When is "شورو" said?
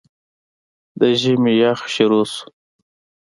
1.93-2.21